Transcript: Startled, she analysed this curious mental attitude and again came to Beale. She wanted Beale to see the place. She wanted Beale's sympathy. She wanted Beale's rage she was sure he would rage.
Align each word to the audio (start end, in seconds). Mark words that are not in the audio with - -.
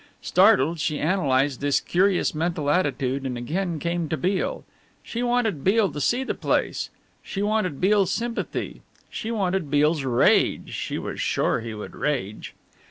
Startled, 0.23 0.79
she 0.79 0.97
analysed 0.97 1.61
this 1.61 1.79
curious 1.79 2.33
mental 2.33 2.71
attitude 2.71 3.23
and 3.23 3.37
again 3.37 3.77
came 3.77 4.09
to 4.09 4.17
Beale. 4.17 4.63
She 5.03 5.21
wanted 5.21 5.63
Beale 5.63 5.91
to 5.91 6.01
see 6.01 6.23
the 6.23 6.33
place. 6.33 6.89
She 7.21 7.43
wanted 7.43 7.79
Beale's 7.79 8.09
sympathy. 8.09 8.81
She 9.11 9.29
wanted 9.29 9.69
Beale's 9.69 10.03
rage 10.03 10.73
she 10.73 10.97
was 10.97 11.21
sure 11.21 11.59
he 11.59 11.75
would 11.75 11.93
rage. 11.95 12.55